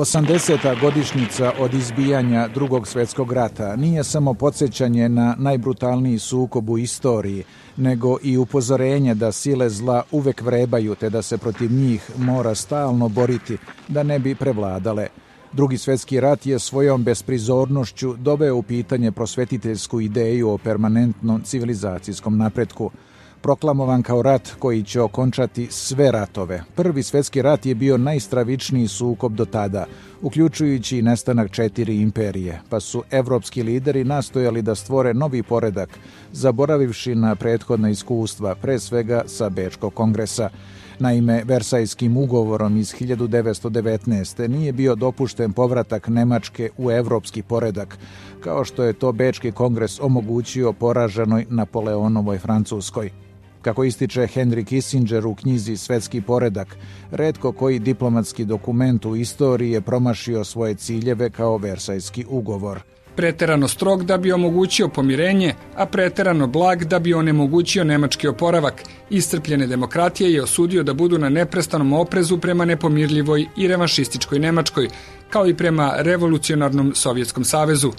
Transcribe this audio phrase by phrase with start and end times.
[0.00, 0.80] 80.
[0.80, 7.44] godišnjica od izbijanja drugog svjetskog rata nije samo podsjećanje na najbrutalniji sukob u istoriji,
[7.76, 13.08] nego i upozorenje da sile zla uvek vrebaju te da se protiv njih mora stalno
[13.08, 13.58] boriti
[13.88, 15.06] da ne bi prevladale.
[15.52, 22.90] Drugi svjetski rat je svojom besprizornošću doveo u pitanje prosvetiteljsku ideju o permanentnom civilizacijskom napretku–
[23.42, 26.62] proklamovan kao rat koji će okončati sve ratove.
[26.74, 29.86] Prvi svjetski rat je bio najstravičniji sukob do tada,
[30.22, 35.98] uključujući i nestanak četiri imperije, pa su evropski lideri nastojali da stvore novi poredak,
[36.32, 40.50] zaboravivši na prethodna iskustva, pre svega sa Bečkog kongresa.
[40.98, 44.48] Naime, Versajskim ugovorom iz 1919.
[44.48, 47.98] nije bio dopušten povratak Nemačke u evropski poredak,
[48.40, 53.29] kao što je to Bečki kongres omogućio poraženoj Napoleonovoj Francuskoj.
[53.62, 56.76] Kako ističe Henry Kissinger u knjizi Svetski poredak,
[57.10, 62.80] redko koji diplomatski dokument u istoriji je promašio svoje ciljeve kao Versajski ugovor.
[63.16, 68.82] Preterano strog da bi omogućio pomirenje, a preterano blag da bi onemogućio nemački oporavak.
[69.10, 74.88] Istrpljene demokratije je osudio da budu na neprestanom oprezu prema nepomirljivoj i revanšističkoj Nemačkoj,
[75.30, 77.92] kao i prema revolucionarnom Sovjetskom savezu.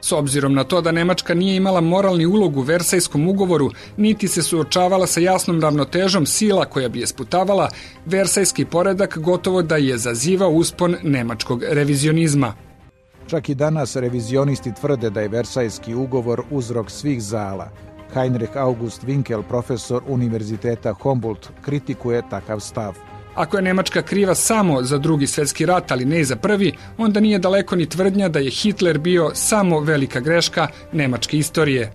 [0.00, 4.42] S obzirom na to da Nemačka nije imala moralni ulog u Versajskom ugovoru, niti se
[4.42, 7.68] suočavala sa jasnom ravnotežom sila koja bi je sputavala,
[8.06, 12.54] Versajski poredak gotovo da je zazivao uspon nemačkog revizionizma.
[13.26, 17.70] Čak i danas revizionisti tvrde da je Versajski ugovor uzrok svih zala.
[18.14, 23.07] Heinrich August Winkel, profesor Univerziteta Humboldt, kritikuje takav stav.
[23.38, 27.20] Ako je Nemačka kriva samo za drugi svjetski rat, ali ne i za prvi, onda
[27.20, 31.92] nije daleko ni tvrdnja da je Hitler bio samo velika greška nemačke istorije.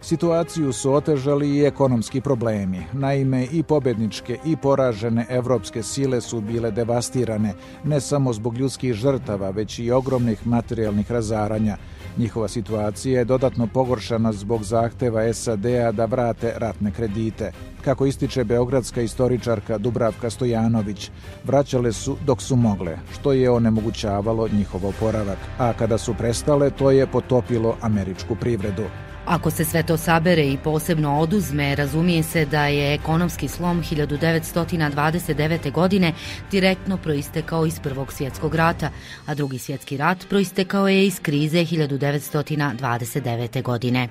[0.00, 2.82] Situaciju su otežali i ekonomski problemi.
[2.92, 9.50] Naime, i pobedničke i poražene evropske sile su bile devastirane, ne samo zbog ljudskih žrtava,
[9.50, 11.76] već i ogromnih materijalnih razaranja.
[12.18, 17.52] Njihova situacija je dodatno pogoršana zbog zahteva SAD-a da vrate ratne kredite.
[17.84, 21.10] Kako ističe beogradska istoričarka Dubravka Stojanović,
[21.44, 26.90] vraćale su dok su mogle, što je onemogućavalo njihov oporavak, a kada su prestale, to
[26.90, 28.84] je potopilo američku privredu.
[29.26, 35.72] Ako se sve to sabere i posebno oduzme, razumije se da je ekonomski slom 1929.
[35.72, 36.12] godine
[36.50, 38.90] direktno proistekao iz Prvog svjetskog rata,
[39.26, 43.62] a drugi svjetski rat proistekao je iz krize 1929.
[43.62, 44.08] godine.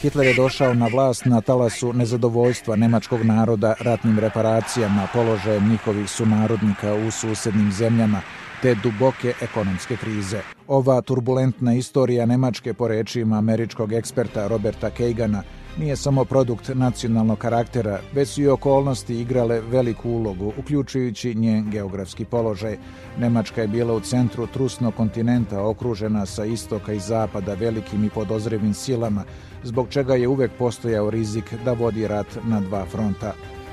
[0.00, 6.94] Hitler je došao na vlast na talasu nezadovoljstva nemačkog naroda ratnim reparacijama, položajem njihovih sunarodnika
[6.94, 8.20] u susednim zemljama,
[8.62, 10.40] te duboke ekonomske krize.
[10.68, 15.42] Ova turbulentna istorija Nemačke po rečima američkog eksperta Roberta Kagana
[15.78, 22.24] nije samo produkt nacionalnog karaktera, već su i okolnosti igrale veliku ulogu, uključujući njen geografski
[22.24, 22.76] položaj.
[23.18, 28.74] Nemačka je bila u centru trusnog kontinenta, okružena sa istoka i zapada velikim i podozrevim
[28.74, 29.24] silama,
[29.62, 33.32] zbog čega je uvek postojao rizik da vodi rat na dva fronta.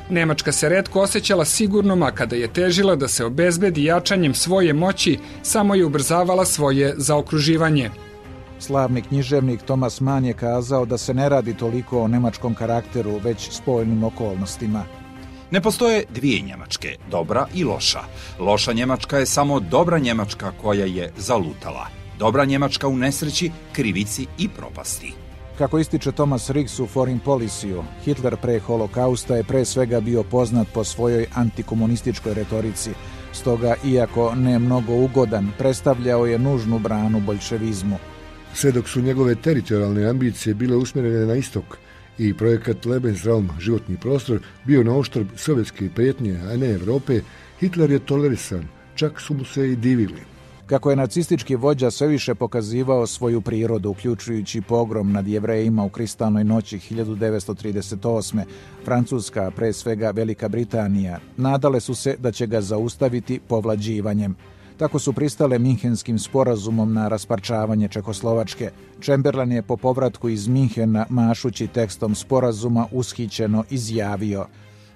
[0.09, 5.19] Nemačka se redko osjećala sigurnom, a kada je težila da se obezbedi jačanjem svoje moći,
[5.43, 7.89] samo je ubrzavala svoje zaokruživanje.
[8.59, 13.51] Slavni književnik Thomas Mann je kazao da se ne radi toliko o nemačkom karakteru, već
[13.51, 14.83] spojnim okolnostima.
[15.51, 18.01] Ne postoje dvije Njemačke, dobra i loša.
[18.39, 21.87] Loša Njemačka je samo dobra Njemačka koja je zalutala.
[22.19, 25.26] Dobra Njemačka u nesreći, krivici i propasti.
[25.57, 30.67] Kako ističe Thomas Riggs u Foreign Policy-u, Hitler pre holokausta je pre svega bio poznat
[30.73, 32.91] po svojoj antikomunističkoj retorici.
[33.33, 37.97] Stoga, iako ne mnogo ugodan, predstavljao je nužnu branu bolševizmu.
[38.53, 41.77] Sve dok su njegove teritorijalne ambicije bile usmjerene na istok
[42.17, 47.21] i projekat Lebensraum, životni prostor, bio na oštrb sovjetske prijetnje, a ne Evrope,
[47.59, 50.36] Hitler je tolerisan, čak su mu se i divili.
[50.67, 56.43] Kako je nacistički vođa sve više pokazivao svoju prirodu, uključujući pogrom nad jevrejima u kristalnoj
[56.43, 58.43] noći 1938.
[58.85, 64.35] Francuska, pre svega Velika Britanija, nadale su se da će ga zaustaviti povlađivanjem.
[64.77, 68.71] Tako su pristale Minhenskim sporazumom na rasparčavanje Čekoslovačke.
[68.99, 74.45] Čemberlan je po povratku iz Minhena mašući tekstom sporazuma ushićeno izjavio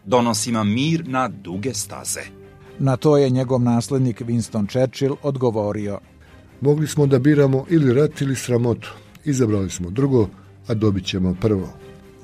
[0.05, 2.40] Donosima mir na duge staze.
[2.83, 5.99] Na to je njegov naslednik Winston Churchill odgovorio.
[6.61, 8.93] Mogli smo da biramo ili rat ili sramotu.
[9.25, 10.27] Izabrali smo drugo,
[10.67, 11.69] a dobit ćemo prvo.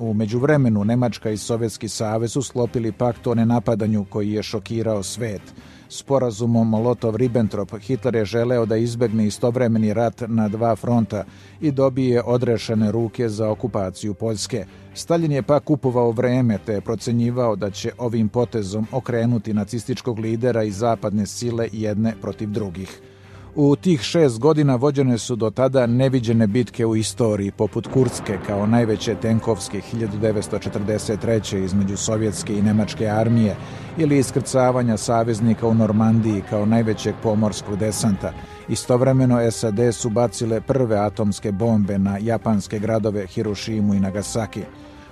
[0.00, 5.42] U međuvremenu Nemačka i Sovjetski savez su slopili pakt o nenapadanju koji je šokirao svet.
[5.88, 11.24] Sporazumom Molotov-Ribbentrop Hitler je želeo da izbegne istovremeni rat na dva fronta
[11.60, 14.66] i dobije odrešene ruke za okupaciju Poljske.
[14.94, 20.62] Stalin je pak kupovao vreme te je procenjivao da će ovim potezom okrenuti nacističkog lidera
[20.62, 23.00] i zapadne sile jedne protiv drugih.
[23.54, 28.66] U tih šest godina vođene su do tada neviđene bitke u istoriji, poput Kurske kao
[28.66, 31.64] najveće tenkovske 1943.
[31.64, 33.56] između sovjetske i nemačke armije
[33.98, 38.32] ili iskrcavanja saveznika u Normandiji kao najvećeg pomorskog desanta.
[38.68, 44.62] Istovremeno SAD su bacile prve atomske bombe na japanske gradove Hirošimu i Nagasaki.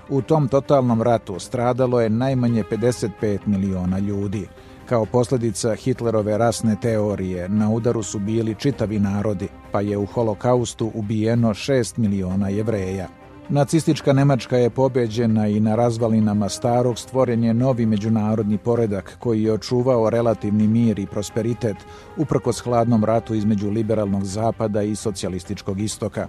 [0.08, 4.48] U tom totalnom ratu stradalo je najmanje 55 miliona ljudi.
[4.86, 10.90] Kao posljedica Hitlerove rasne teorije, na udaru su bili čitavi narodi, pa je u holokaustu
[10.94, 13.08] ubijeno 6 miliona jevreja.
[13.48, 19.52] Nacistička Nemačka je pobeđena i na razvalinama starog stvoren je novi međunarodni poredak koji je
[19.52, 21.76] očuvao relativni mir i prosperitet
[22.16, 26.28] uprkos hladnom ratu između liberalnog zapada i socijalističkog istoka.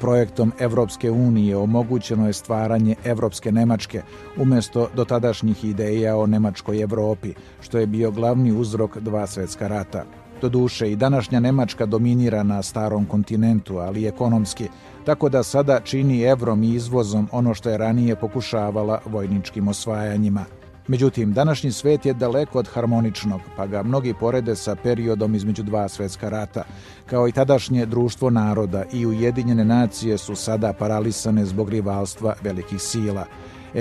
[0.00, 4.02] Projektom Evropske unije omogućeno je stvaranje Evropske Nemačke
[4.36, 10.04] umjesto dotadašnjih ideja o Nemačkoj Evropi, što je bio glavni uzrok dva svjetska rata.
[10.40, 14.68] Doduše i današnja Nemačka dominira na starom kontinentu, ali ekonomski,
[15.04, 20.44] tako da sada čini evrom i izvozom ono što je ranije pokušavala vojničkim osvajanjima–
[20.90, 25.88] Međutim, današnji svet je daleko od harmoničnog, pa ga mnogi porede sa periodom između dva
[25.88, 26.62] svetska rata.
[27.06, 33.26] Kao i tadašnje društvo naroda i Ujedinjene nacije su sada paralisane zbog rivalstva velikih sila.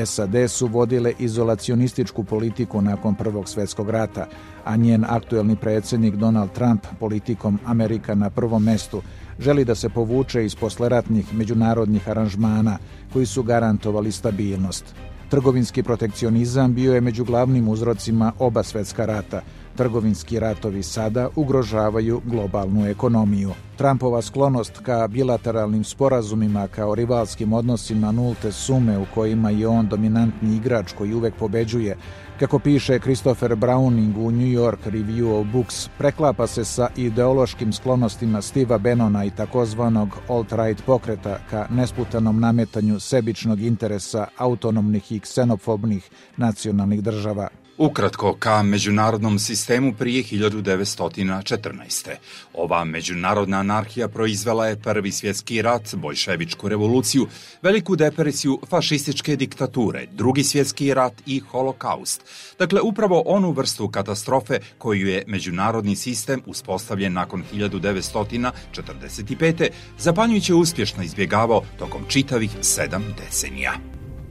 [0.05, 4.27] SAD su vodile izolacionističku politiku nakon Prvog svetskog rata,
[4.65, 9.01] a njen aktuelni predsjednik Donald Trump politikom Amerika na prvom mestu
[9.39, 12.77] želi da se povuče iz posleratnih međunarodnih aranžmana
[13.13, 14.85] koji su garantovali stabilnost.
[15.29, 19.41] Trgovinski protekcionizam bio je među glavnim uzrocima oba svetska rata.
[19.79, 23.53] Trgovinski ratovi sada ugrožavaju globalnu ekonomiju.
[23.77, 30.55] Trumpova sklonost ka bilateralnim sporazumima kao rivalskim odnosima nulte sume u kojima je on dominantni
[30.55, 31.97] igrač koji uvek pobeđuje,
[32.39, 38.41] kako piše Christopher Browning u New York Review of Books, preklapa se sa ideološkim sklonostima
[38.41, 47.03] Steve'a Bannona i takozvanog alt-right pokreta ka nesputanom nametanju sebičnog interesa autonomnih i ksenofobnih nacionalnih
[47.03, 47.47] država.
[47.81, 52.09] Ukratko, ka međunarodnom sistemu prije 1914.
[52.53, 57.27] Ova međunarodna anarhija proizvela je prvi svjetski rat, bolševičku revoluciju,
[57.61, 62.23] veliku depresiju, fašističke diktature, drugi svjetski rat i holokaust.
[62.59, 69.69] Dakle, upravo onu vrstu katastrofe koju je međunarodni sistem uspostavljen nakon 1945.
[69.97, 73.73] zapanjujuće uspješno izbjegavao tokom čitavih sedam decenija.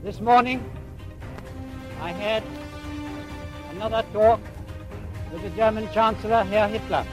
[0.03, 0.61] This morning,
[2.01, 2.68] I had
[3.71, 4.39] another talk
[5.31, 7.03] with the German Chancellor, Herr Hitler.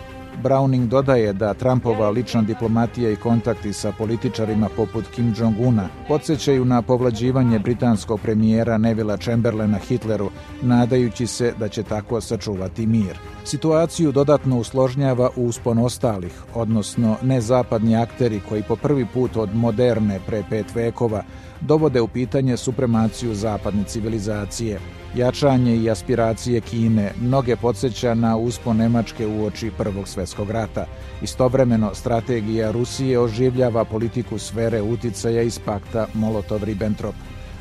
[0.42, 6.82] Browning dodaje da Trumpova lična diplomatija i kontakti sa političarima poput Kim Jong-una podsjećaju na
[6.82, 10.30] povlađivanje britanskog premijera Nevila Chamberlaina Hitleru,
[10.62, 13.18] nadajući se da će tako sačuvati mir.
[13.44, 20.42] Situaciju dodatno usložnjava uspon ostalih, odnosno nezapadni akteri koji po prvi put od moderne pre
[20.50, 21.22] pet vekova
[21.60, 24.78] dovode u pitanje supremaciju zapadne civilizacije.
[25.16, 30.86] Jačanje i aspiracije Kine mnoge podsjeća na uspon Nemačke u oči Prvog svjetskog rata.
[31.22, 37.12] Istovremeno, strategija Rusije oživljava politiku sfere uticaja iz pakta Molotov-Ribbentrop.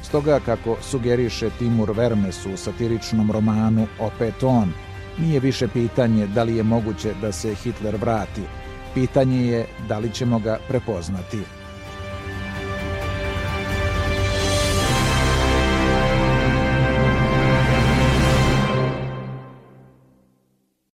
[0.04, 4.74] Stoga, kako sugeriše Timur Vermes u satiričnom romanu Opet on,
[5.20, 8.42] nije više pitanje da li je moguće da se Hitler vrati.
[8.94, 11.40] Pitanje je da li ćemo ga prepoznati.